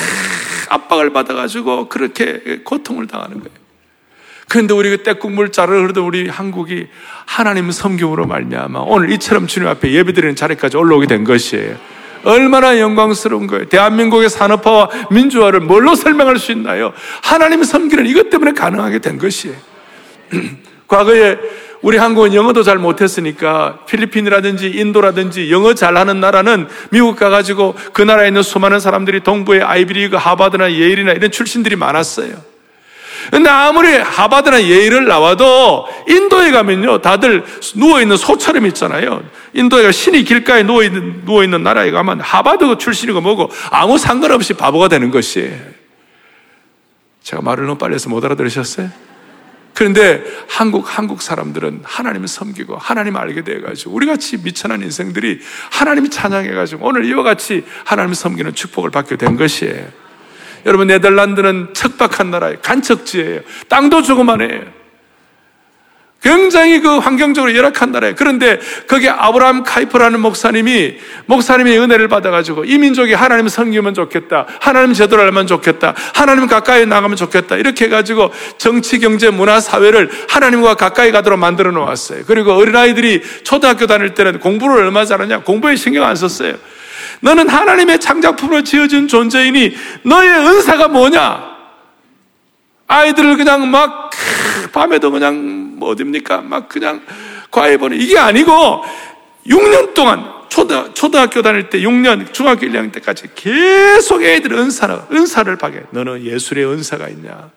[0.71, 3.65] 압박을 받아가지고 그렇게 고통을 당하는 거예요.
[4.49, 6.87] 그런데 우리 그 때국물 자를 흐르던 우리 한국이
[7.27, 11.77] 하나님 섬김으로 말미암아 오늘 이처럼 주님 앞에 예배드리는 자리까지 올라오게 된 것이에요.
[12.25, 13.69] 얼마나 영광스러운 거예요.
[13.69, 16.95] 대한민국의 산업화와 민주화를 뭘로 설명할 수 있나요?
[17.23, 19.57] 하나님 섬기는 이것 때문에 가능하게 된 것이에요.
[20.89, 21.39] 과거에
[21.85, 28.43] 우리 한국은 영어도 잘 못했으니까 필리핀이라든지 인도라든지 영어 잘하는 나라는 미국 가가지고 그 나라에 있는
[28.43, 32.37] 수많은 사람들이 동부의 아이비리그, 하버드나 예일이나 이런 출신들이 많았어요.
[33.31, 37.45] 근데 아무리 하버드나 예일을 나와도 인도에 가면요, 다들
[37.75, 39.23] 누워있는 소처럼 있잖아요.
[39.53, 45.53] 인도에 신이 길가에 누워있는, 누워있는 나라에 가면 하버드 출신이고 뭐고 아무 상관없이 바보가 되는 것이.
[47.23, 49.04] 제가 말을 너무 빨리 해서 못 알아들으셨어요?
[49.75, 55.41] 그런데 한국, 한국 사람들은 하나님을 섬기고 하나님 알게 돼 가지고 우리 같이 미천한 인생들이
[55.73, 59.87] 하나님이 찬양해 가지고 오늘 이와 같이 하나님을 섬기는 축복을 받게 된 것이에요.
[60.65, 62.59] 여러분, 네덜란드는 척박한 나라예요.
[62.63, 63.41] 간척지예요.
[63.69, 64.84] 땅도 조그만해요.
[66.25, 68.15] 굉장히 그 환경적으로 열악한 나라예요.
[68.17, 68.59] 그런데
[68.89, 70.95] 거기 아브라함 카이프라는 목사님이
[71.27, 74.47] 목사님의 은혜를 받아가지고 이 민족이 하나님 섬기면 좋겠다.
[74.59, 75.95] 하나님 제대로 알면 좋겠다.
[76.15, 77.57] 하나님 가까이 나가면 좋겠다.
[77.57, 82.25] 이렇게 해가지고 정치, 경제, 문화, 사회를 하나님과 가까이 가도록 만들어 놓았어요.
[82.27, 85.41] 그리고 어린아이들이 초등학교 다닐 때는 공부를 얼마 잘하냐?
[85.41, 86.55] 공부에 신경 안 썼어요.
[87.21, 91.54] 너는 하나님의 창작품으로 지어진 존재이니 너의 은사가 뭐냐?
[92.87, 94.11] 아이들을 그냥 막
[94.73, 96.43] 밤에도 그냥 뭐 어딥니까?
[96.43, 97.03] 막 그냥
[97.51, 98.83] 과외 보내 이게 아니고
[99.47, 105.83] 6년 동안 초등, 초등학교 다닐 때 6년, 중학교 1학년 때까지 계속 애들 은사를, 은사를 파게.
[105.91, 107.51] 너는 예술의 은사가 있냐?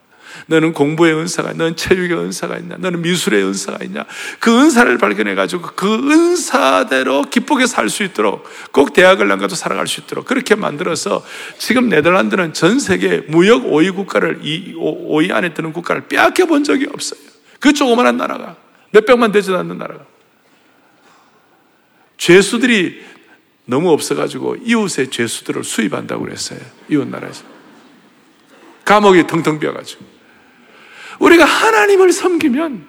[0.46, 1.64] 너는 공부의 은사가 있냐?
[1.64, 2.78] 너는 체육의 은사가 있냐?
[2.78, 4.06] 너는 미술의 은사가 있냐?
[4.40, 10.02] 그 은사를 발견해가지고 그 은사대로 기쁘게 살 수 있도록 꼭 대학을 안 가도 살아갈 수
[10.02, 11.26] 있도록 그렇게 만들어서
[11.58, 17.20] 지금 네덜란드는 전 세계 무역 5위 국가를, 5위 안에 드는 국가를 빼앗겨 본 적이 없어요.
[17.60, 18.56] 그 조그만한 나라가.
[18.92, 20.06] 몇백만 되지도 않는 나라가.
[22.18, 23.04] 죄수들이
[23.66, 26.60] 너무 없어가지고 이웃의 죄수들을 수입한다고 그랬어요.
[26.90, 27.44] 이웃 나라에서.
[28.86, 30.17] 감옥이 텅텅 비어가지고.
[31.20, 32.88] 우리가 하나님을 섬기면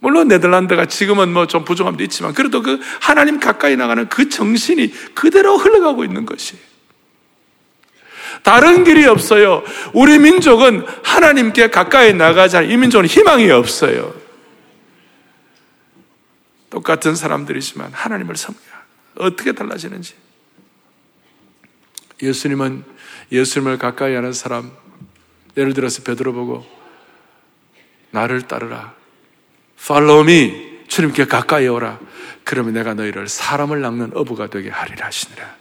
[0.00, 5.56] 물론 네덜란드가 지금은 뭐 좀 부족함도 있지만 그래도 그 하나님 가까이 나가는 그 정신이 그대로
[5.56, 6.56] 흘러가고 있는 것이
[8.42, 9.62] 다른 길이 없어요.
[9.92, 12.62] 우리 민족은 하나님께 가까이 나가자.
[12.62, 14.14] 이 민족은 희망이 없어요.
[16.70, 18.58] 똑같은 사람들이지만 하나님을 섬겨.
[19.18, 20.14] 어떻게 달라지는지.
[22.22, 22.84] 예수님은
[23.30, 24.72] 예수님을 가까이 하는 사람,
[25.56, 26.66] 예를 들어서 베드로 보고
[28.12, 28.94] 나를 따르라.
[29.78, 30.72] Follow me.
[30.86, 31.98] 주님께 가까이 오라.
[32.44, 35.56] 그러면 내가 너희를 사람을 낚는 어부가 되게 하리라 하시니라.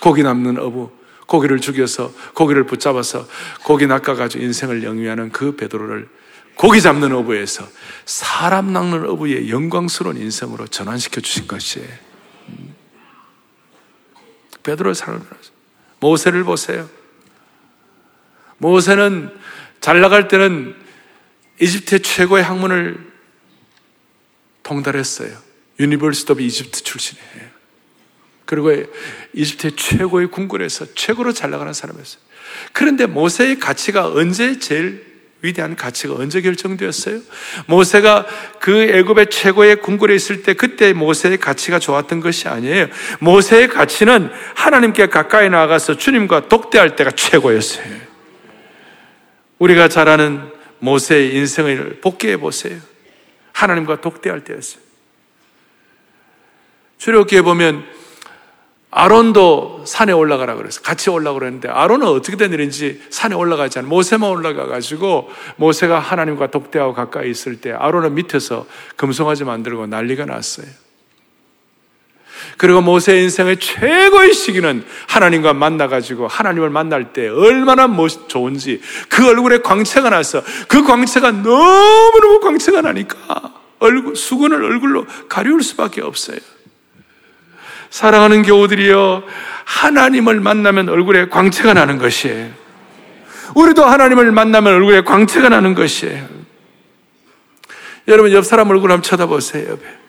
[0.00, 0.90] 고기 남는 어부,
[1.26, 3.26] 고기를 죽여서 고기를 붙잡아서
[3.64, 6.08] 고기 낚아가지고 인생을 영위하는 그 베드로를
[6.56, 7.66] 고기 잡는 어부에서
[8.04, 11.88] 사람 낚는 어부의 영광스러운 인생으로 전환시켜 주신 것이에요.
[12.48, 12.74] 음.
[14.62, 15.20] 베드로의 삶을
[16.00, 16.88] 모세를 보세요.
[18.58, 19.34] 모세는
[19.80, 20.74] 잘 나갈 때는
[21.60, 22.98] 이집트의 최고의 학문을
[24.62, 25.36] 통달했어요.
[25.78, 27.50] University of 이집트 출신이에요.
[28.44, 28.72] 그리고
[29.32, 32.20] 이집트의 최고의 궁궐에서 최고로 잘 나가는 사람이었어요.
[32.72, 35.08] 그런데 모세의 가치가 언제 제일
[35.42, 37.20] 위대한 가치가 언제 결정되었어요?
[37.66, 38.26] 모세가
[38.60, 42.88] 그 애굽의 최고의 궁궐에 있을 때 그때 모세의 가치가 좋았던 것이 아니에요.
[43.20, 48.10] 모세의 가치는 하나님께 가까이 나가서 주님과 독대할 때가 최고였어요.
[49.58, 52.78] 우리가 잘 아는 모세의 인생을 복귀해 보세요.
[53.52, 54.82] 하나님과 독대할 때였어요.
[56.98, 57.84] 출애굽기에 보면
[58.90, 64.28] 아론도 산에 올라가라 그래서 같이 올라가 그랬는데 아론은 어떻게 된 일인지 산에 올라가지 않아 모세만
[64.28, 68.66] 올라가 가지고 모세가 하나님과 독대하고 가까이 있을 때 아론은 밑에서
[68.96, 70.66] 금송아지 만들고 난리가 났어요.
[72.56, 79.58] 그리고 모세 인생의 최고의 시기는 하나님과 만나가지고 하나님을 만날 때 얼마나 멋 좋은지 그 얼굴에
[79.58, 83.16] 광채가 나서 그 광채가 너무너무 광채가 나니까
[83.78, 86.38] 얼굴, 수건을 얼굴로 가려울 수밖에 없어요.
[87.90, 89.24] 사랑하는 교우들이여
[89.64, 92.50] 하나님을 만나면 얼굴에 광채가 나는 것이에요.
[93.54, 96.28] 우리도 하나님을 만나면 얼굴에 광채가 나는 것이에요.
[98.08, 99.70] 여러분 옆 사람 얼굴 한번 쳐다보세요.
[99.70, 99.99] 옆에.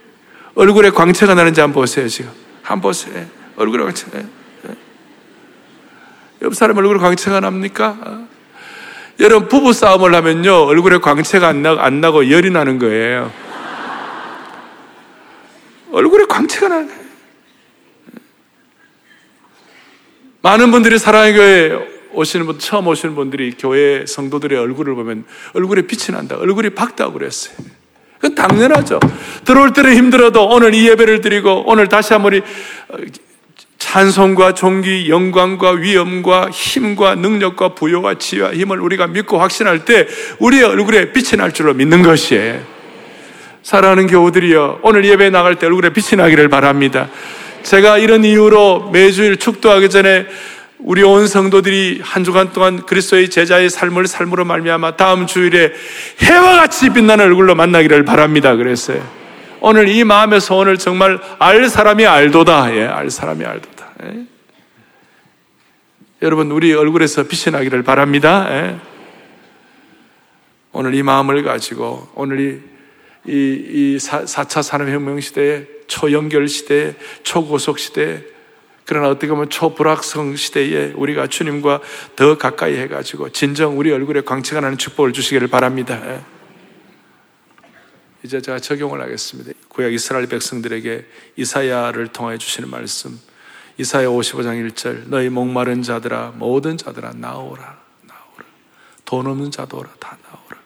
[0.56, 2.32] 얼굴에 광채가 나는지 한번 보세요, 지금.
[2.62, 3.26] 한번 보세요.
[3.56, 4.08] 얼굴에 광채.
[4.16, 4.76] 예.
[6.42, 7.98] 옆 사람 얼굴에 광채가 납니까?
[8.02, 8.28] 어?
[9.20, 13.32] 여러분, 부부 싸움을 하면요, 얼굴에 광채가 안, 나, 안 나고 열이 나는 거예요.
[15.92, 17.02] 얼굴에 광채가 나는 거예요.
[20.42, 26.16] 많은 분들이 사랑의 교회 오시는 분, 처음 오시는 분들이 교회 성도들의 얼굴을 보면 얼굴에 빛이
[26.16, 26.36] 난다.
[26.38, 27.81] 얼굴이 밝다고 그랬어요.
[28.22, 29.00] 그건 당연하죠.
[29.44, 32.42] 들어올 때는 힘들어도 오늘 이 예배를 드리고 오늘 다시 한번 이
[33.80, 40.08] 찬송과 존귀, 영광과 위엄과 힘과 능력과 부여와 지혜와 힘을 우리가 믿고 확신할 때
[40.38, 42.62] 우리의 얼굴에 빛이 날 줄로 믿는 것이에요.
[43.64, 47.10] 사랑하는 교우들이여, 오늘 예배 나갈 때 얼굴에 빛이 나기를 바랍니다.
[47.64, 50.28] 제가 이런 이유로 매주일 축도하기 전에
[50.84, 55.74] 우리 온 성도들이 한 주간 동안 그리스도의 제자의 삶을 삶으로 말미암아 다음 주일에
[56.22, 58.56] 해와 같이 빛나는 얼굴로 만나기를 바랍니다.
[58.56, 59.08] 그랬어요.
[59.60, 62.76] 오늘 이 마음에서 오늘 정말 알 사람이 알도다.
[62.76, 63.90] 예, 알 사람이 알도다.
[64.06, 64.26] 예.
[66.24, 68.48] 여러분 우리 얼굴에서 빛이 나기를 바랍니다.
[68.50, 68.78] 예.
[70.72, 77.78] 오늘 이 마음을 가지고 오늘 이, 이, 이 4 차 산업혁명 시대에 초연결 시대, 초고속
[77.78, 78.24] 시대,
[78.86, 81.82] 그러나 어떻게 보면 초불확성 시대에 우리가 주님과
[82.16, 86.02] 더 가까이 해가지고 진정 우리 얼굴에 광채가 나는 축복을 주시기를 바랍니다.
[86.06, 86.22] 예.
[88.24, 89.52] 이제 제가 적용을 하겠습니다.
[89.68, 91.06] 구약 이스라엘 백성들에게
[91.38, 93.20] 이사야를 통하여 주시는 말씀.
[93.78, 95.08] 이사야 55장 1절.
[95.08, 98.46] 너희 목마른 자들아, 모든 자들아, 나오라, 나오라.
[99.06, 100.62] 돈 없는 자도 오라, 다 나오라.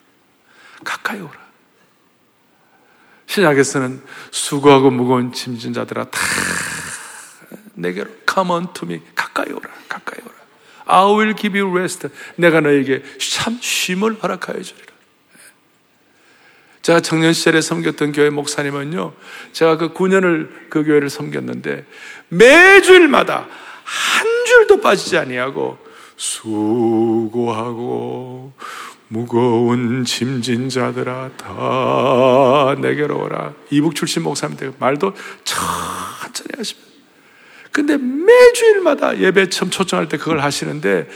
[0.83, 1.45] 가까이 오라.
[3.27, 4.01] 신약에서는
[4.31, 6.19] 수고하고 무거운 짐진 자들아 다
[7.75, 10.33] 내게로 come unto me 가까이 오라 가까이 오라
[10.85, 14.87] I will give you rest 내가 너에게 참 쉼을 허락하여 주리라
[16.81, 19.13] 제가 청년 시절에 섬겼던 교회 목사님은요
[19.51, 21.85] 제가 그 9년을 그 교회를 섬겼는데
[22.29, 23.47] 매주일마다
[23.83, 25.77] 한 줄도 빠지지 아니하고
[26.17, 27.73] 수고하고
[29.07, 33.53] 무거운 짐진 자들아 다 내게로 오라.
[33.69, 36.84] 이북 출신 목사님들 말도 천천히 하십니다.
[37.75, 41.09] 근데 매주일마다 예배 처음 초청할 때 그걸 하시는데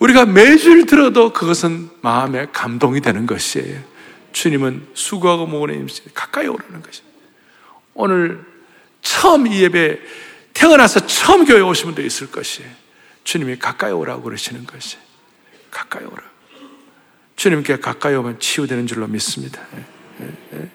[0.00, 3.80] 우리가 매주일 들어도 그것은 마음에 감동이 되는 것이에요.
[4.32, 7.02] 주님은 수고하고 모으는 임시 가까이 오라는 것이.
[7.94, 8.44] 오늘
[9.00, 10.00] 처음 이 예배
[10.54, 12.68] 태어나서 처음 교회 오신 분도 있을 것이에요.
[13.22, 14.96] 주님이 가까이 오라고 그러시는 것이.
[15.70, 16.20] 가까이 오라.
[17.36, 19.62] 주님께 가까이 오면 치유되는 줄로 믿습니다.
[19.76, 20.68] 예, 예, 예.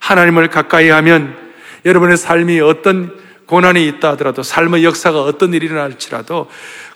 [0.00, 1.38] 하나님을 가까이 하면
[1.84, 6.48] 여러분의 삶이 어떤 고난이 있다 하더라도 삶의 역사가 어떤 일이 일어날지라도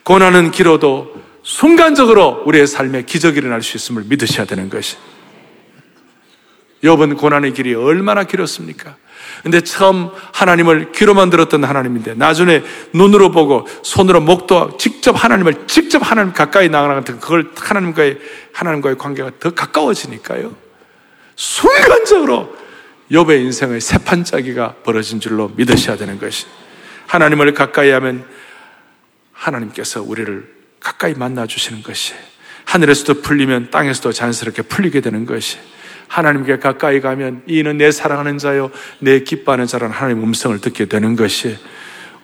[0.04, 4.96] 고난은 길어도 순간적으로 우리의 삶에 기적이 일어날 수 있음을 믿으셔야 되는 것이.
[6.82, 8.96] 여번 고난의 길이 얼마나 길었습니까?
[9.42, 12.62] 근데 처음 하나님을 귀로만 들었던 하나님인데 나중에
[12.94, 18.18] 눈으로 보고 손으로 목도 직접 하나님을 직접 하나님 가까이 나가는 그걸 하나님과의
[18.54, 20.54] 하나님과의 관계가 더 가까워지니까요.
[21.34, 22.56] 순간적으로
[23.10, 26.46] 욥의 인생의 새 판짜기가 벌어진 줄로 믿으셔야 되는 것이
[27.06, 28.26] 하나님을 가까이 하면
[29.32, 32.14] 하나님께서 우리를 가까이 만나 주시는 것이
[32.64, 35.58] 하늘에서도 풀리면 땅에서도 자연스럽게 풀리게 되는 것이
[36.08, 41.56] 하나님께 가까이 가면 이는 내 사랑하는 자요, 내 기뻐하는 자라는 하나님의 음성을 듣게 되는 것이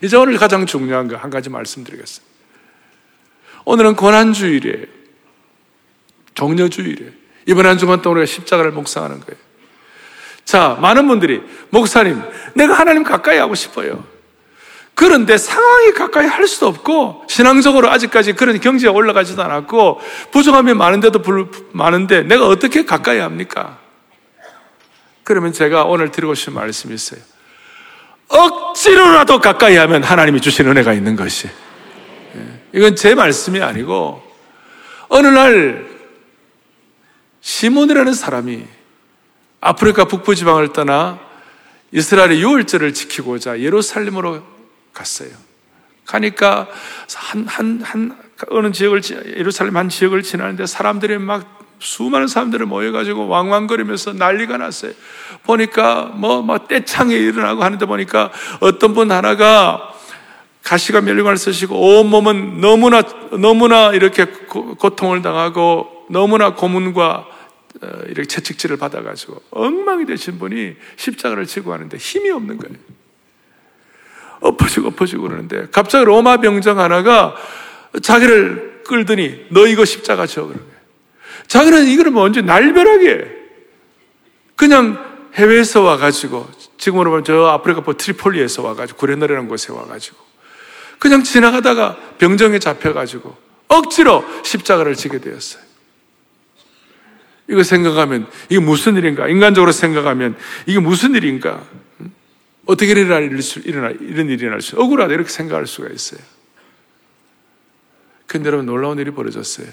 [0.03, 2.33] 이제 오늘 가장 중요한 거 한 가지 말씀드리겠습니다.
[3.64, 4.87] 오늘은 고난주일이에요.
[6.35, 7.11] 종려주일이에요.
[7.47, 9.52] 이번 한 주간 동안 우리가 십자가를 묵상하는 거예요.
[10.45, 12.21] 자, 많은 분들이, 목사님,
[12.55, 14.05] 내가 하나님 가까이 하고 싶어요.
[14.95, 20.01] 그런데 상황이 가까이 할 수도 없고 신앙적으로 아직까지 그런 경제가 올라가지도 않았고
[20.31, 23.79] 부정함이 많은데도 불, 많은데 내가 어떻게 가까이 합니까?
[25.25, 27.21] 그러면 제가 오늘 드리고 싶은 말씀이 있어요.
[28.29, 31.49] 억지로라도 가까이 하면 하나님이 주신 은혜가 있는 것이.
[32.37, 34.23] 예, 이건 제 말씀이 아니고
[35.09, 35.87] 어느 날
[37.41, 38.65] 시몬이라는 사람이
[39.64, 41.20] 아프리카 북부 지방을 떠나
[41.92, 44.42] 이스라엘의 유월절을 지키고자 예루살렘으로
[44.92, 45.31] 갔어요.
[46.05, 46.66] 가니까
[47.14, 48.18] 한, 한, 한,
[48.51, 49.03] 어느 지역을,
[49.37, 54.92] 예루살렘 한 지역을 지나는데 사람들이 막 수많은 사람들을 모여가지고 왕왕거리면서 난리가 났어요.
[55.44, 59.94] 보니까 뭐, 막 떼창이 일어나고 하는데 보니까 어떤 분 하나가
[60.64, 67.32] 가시가 멸류관을 쓰시고 온 몸은 너무나, 너무나 이렇게 고통을 당하고 너무나 고문과 어,
[68.07, 72.77] 이렇게 채찍질을 받아가지고 엉망이 되신 분이 십자가를 지고 하는데 힘이 없는 거예요.
[74.40, 77.35] 엎어지고 엎어지고 그러는데 갑자기 로마 병정 하나가
[78.03, 80.83] 자기를 끌더니 너 이거 십자가 져 그러는 거예요.
[81.47, 83.42] 자기는 이거를 먼저 날벼락에
[84.57, 90.16] 그냥 해외에서 와가지고 지금으로 보면 저 아프리카 뭐 트리폴리에서 와가지고 구레너리라는 곳에 와가지고
[90.99, 93.37] 그냥 지나가다가 병정에 잡혀가지고
[93.69, 95.71] 억지로 십자가를 지게 되었어요.
[97.53, 99.29] 이거 생각하면 이게 무슨 일인가?
[99.29, 101.63] 인간적으로 생각하면 이게 무슨 일인가?
[102.65, 106.21] 어떻게 일어나, 일어나, 이런 일이 일어날 수, 억울하다, 이렇게 생각할 수가 있어요.
[108.27, 109.67] 근데 여러분, 놀라운 일이 벌어졌어요.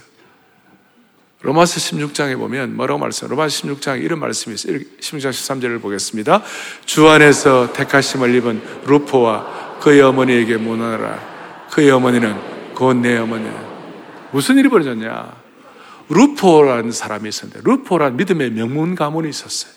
[1.41, 3.29] 로마서 16장에 보면 뭐라고 말씀해요?
[3.31, 4.77] 로마서 16장에 이런 말씀이 있어요.
[4.99, 6.43] 16장 13절을 보겠습니다.
[6.83, 11.67] 주 안에서 택하심을 입은 루포와 그의 어머니에게 문하라.
[11.71, 13.55] 그의 어머니는 곧 내 어머니는
[14.31, 15.38] 무슨 일이 벌어졌냐?
[16.09, 19.71] 루포라는 사람이 있었는데 루포란 믿음의 명문 가문이 있었어요.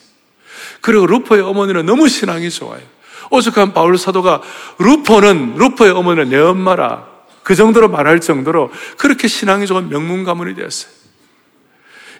[0.81, 2.83] 그리고 루포의 어머니는 너무 신앙이 좋아요.
[3.31, 4.43] 오죽한 바울 사도가
[4.79, 7.07] 루포는 루포의 어머니는 내 엄마라
[7.43, 10.93] 그 정도로 말할 정도로 그렇게 신앙이 좋은 명문 가문이 되었어요.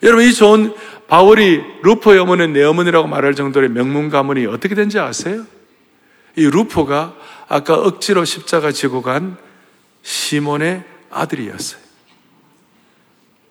[0.03, 0.75] 여러분 이 좋은
[1.07, 5.45] 바울이 루포의 어머니는 내 어머니라고 말할 정도의 명문 가문이 어떻게 된지 아세요?
[6.37, 7.15] 이 루포가
[7.49, 9.37] 아까 억지로 십자가 지고 간
[10.03, 11.82] 시몬의 아들이었어요.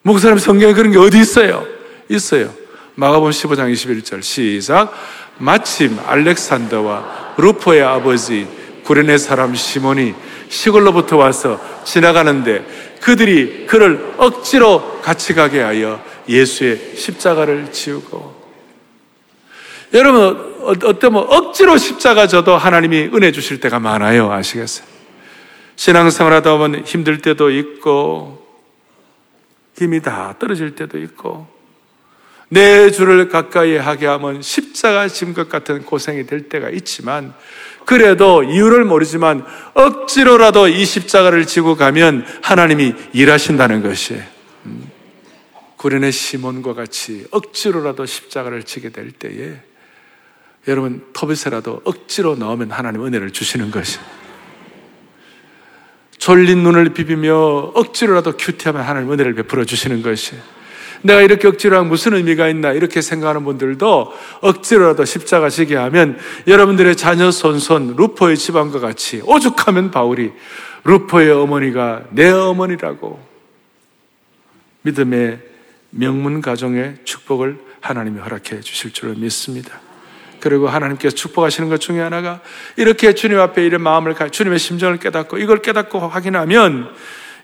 [0.04, 1.66] 목사님 성경에 그런 게 어디 있어요?
[2.10, 2.52] 있어요.
[2.96, 4.94] 마가복음 15장 21절 시작
[5.38, 8.48] 마침 알렉산더와 루포의 아버지
[8.84, 10.14] 구레네 사람 시몬이
[10.50, 12.66] 시골로부터 와서 지나가는데
[13.02, 18.42] 그들이 그를 억지로 같이 가게 하여 예수의 십자가를 지우고
[19.94, 20.52] 여러분
[21.12, 24.86] 뭐 억지로 십자가 져도 하나님이 은혜 주실 때가 많아요 아시겠어요?
[25.76, 28.41] 신앙생활 하다 보면 힘들 때도 있고
[29.82, 31.48] 힘이 다 떨어질 때도 있고
[32.50, 37.34] 내 주를 가까이 하게 하면 십자가 진것 같은 고생이 될 때가 있지만
[37.86, 44.24] 그래도 이유를 모르지만 억지로라도 이 십자가를 지고 가면 하나님이 일하신다는 것이에요.
[44.66, 44.92] 음.
[45.78, 49.60] 구련의 시몬과 같이 억지로라도 십자가를 지게 될 때에
[50.68, 54.21] 여러분 터비세라도 억지로 넣으면 하나님 은혜를 주시는 것이에요.
[56.22, 60.40] 졸린 눈을 비비며 억지로라도 큐티하면 하나님 은혜를 베풀어 주시는 것이에요.
[61.02, 66.96] 내가 이렇게 억지로 하면 무슨 의미가 있나 이렇게 생각하는 분들도 억지로라도 십자가 지게 하면 여러분들의
[66.96, 70.32] 자녀 손손 루포의 집안과 같이 오죽하면 바울이
[70.84, 73.20] 루포의 어머니가 내 어머니라고
[74.84, 75.40] 믿음의
[75.90, 79.80] 명문 가정의 축복을 하나님이 허락해 주실 줄을 믿습니다.
[80.42, 82.42] 그리고 하나님께서 축복하시는 것 중에 하나가
[82.76, 86.90] 이렇게 주님 앞에 이런 마음을 주님의 심정을 깨닫고 이걸 깨닫고 확인하면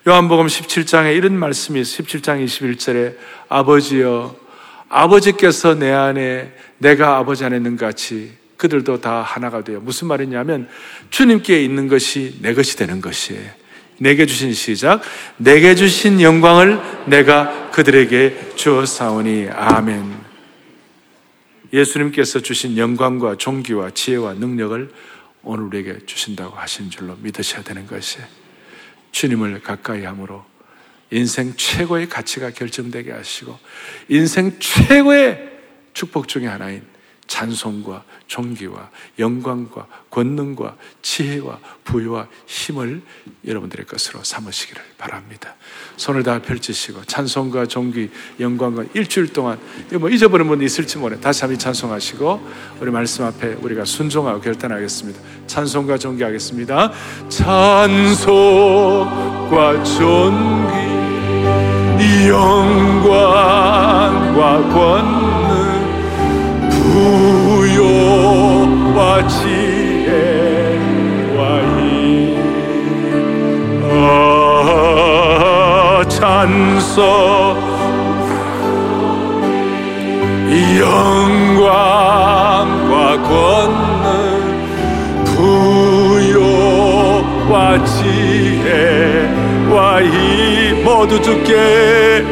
[0.07, 3.15] 요한복음 17장에 이런 말씀이 17장 21절에
[3.49, 4.35] 아버지여
[4.89, 9.79] 아버지께서 내 안에 내가 아버지 안에 있는 같이 그들도 다 하나가 돼요.
[9.81, 10.67] 무슨 말이냐면
[11.09, 13.49] 주님께 있는 것이 내 것이 되는 것이에요.
[13.99, 15.01] 내게 주신 시작
[15.37, 20.16] 내게 주신 영광을 내가 그들에게 주었사오니 아멘.
[21.73, 24.91] 예수님께서 주신 영광과 종기와 지혜와 능력을
[25.43, 28.25] 오늘 우리에게 주신다고 하신 줄로 믿으셔야 되는 것이에요.
[29.11, 30.45] 주님을 가까이 함으로
[31.09, 33.57] 인생 최고의 가치가 결정되게 하시고
[34.09, 35.49] 인생 최고의
[35.93, 36.83] 축복 중의 하나인
[37.27, 43.01] 찬송과 존귀와 영광과 권능과 지혜와 부여와 힘을
[43.45, 45.55] 여러분들의 것으로 삼으시기를 바랍니다.
[45.95, 48.09] 손을 다 펼치시고 찬송과 존귀,
[48.39, 49.59] 영광과 일주일 동안
[49.93, 52.47] 뭐 잊어버린 분 있을지 모르 다시 한번 찬송하시고
[52.81, 55.19] 우리 말씀 앞에 우리가 순종하고 결단하겠습니다.
[55.47, 56.91] 찬송과 존귀하겠습니다.
[57.29, 58.23] 찬송과
[59.83, 60.97] 존귀
[62.27, 64.17] 영광과
[64.73, 65.16] 권
[76.47, 77.03] 아, 찬송
[80.79, 84.07] 영광과 권능
[85.25, 87.43] 부요와
[87.83, 92.23] 지혜와 힘 모두 주께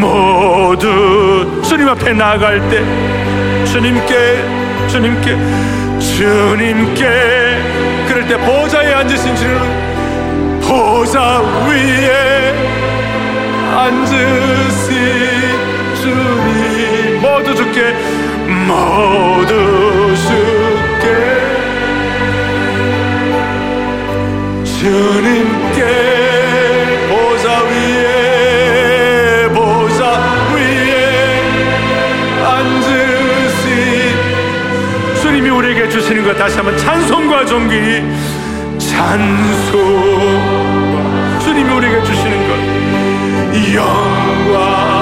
[0.00, 2.84] 모두 주님 앞에 나갈 때
[3.66, 4.44] 주님께
[4.88, 5.36] 주님께
[5.98, 7.04] 주님께
[8.06, 9.58] 그럴 때 보좌에 앉으신 주님
[10.60, 12.93] 보좌 위에
[13.84, 14.94] 앉으신
[16.00, 17.20] 주님.
[17.20, 17.94] 모두 주께
[18.66, 21.04] 모두 주께.
[24.64, 26.14] 주님께
[35.94, 38.02] 주시는 것 다시 한번 찬송과 존귀
[38.78, 39.78] 찬송과
[41.38, 42.43] 주님이 우리에게 주시는 것
[43.74, 44.93] 영광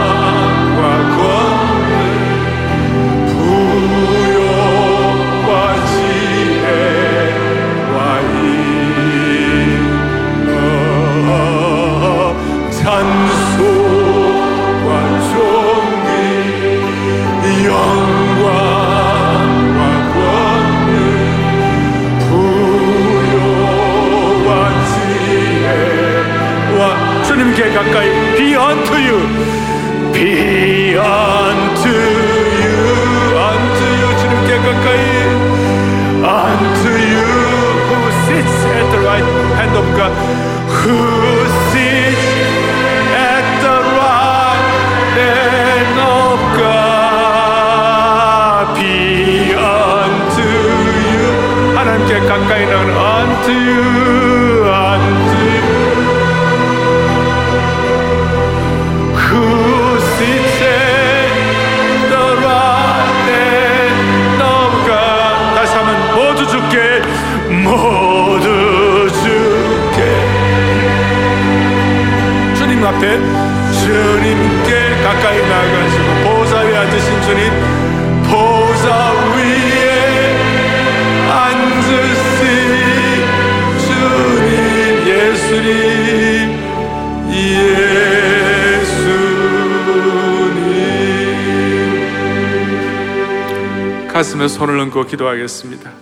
[94.23, 95.93] 가슴에 손을 얹고 기도하겠습니다.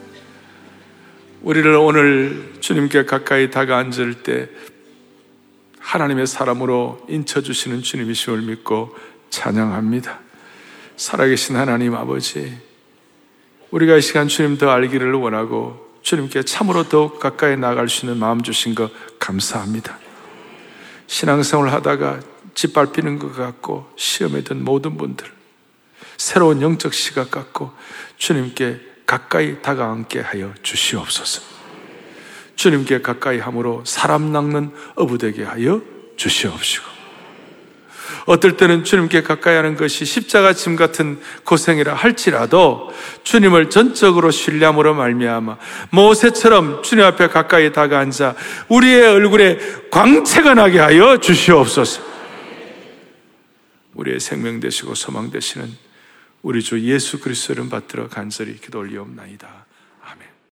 [1.41, 4.49] 우리를 오늘 주님께 가까이 다가앉을 때
[5.79, 8.95] 하나님의 사람으로 인쳐주시는 주님이심을 믿고
[9.31, 10.21] 찬양합니다.
[10.97, 12.59] 살아계신 하나님 아버지
[13.71, 18.43] 우리가 이 시간 주님 더 알기를 원하고 주님께 참으로 더욱 가까이 나갈 수 있는 마음
[18.43, 19.99] 주신 것 감사합니다.
[21.07, 22.21] 신앙생활 하다가
[22.55, 25.31] 짓밟히는 것 같고 시험에 든 모든 분들
[26.17, 27.73] 새로운 영적 시각 갖고
[28.17, 31.43] 주님께 가까이 다가앉게 하여 주시옵소서.
[32.55, 35.81] 주님께 가까이 함으로 사람 낚는 어부 되게 하여
[36.17, 36.90] 주시옵시고
[38.27, 42.91] 어떨 때는 주님께 가까이 하는 것이 십자가 짐 같은 고생이라 할지라도
[43.25, 45.57] 주님을 전적으로 신뢰함으로 말미암아
[45.91, 48.35] 모세처럼 주님 앞에 가까이 다가앉아
[48.69, 49.59] 우리의 얼굴에
[49.91, 52.03] 광채가 나게 하여 주시옵소서.
[53.95, 55.71] 우리의 생명 되시고 소망 되시는
[56.43, 59.67] 우리 주 예수 그리스도를 받들어 간절히 기도 올리옵나이다.